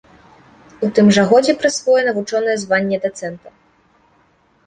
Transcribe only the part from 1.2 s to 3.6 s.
годзе прысвоена вучонае званне дацэнта.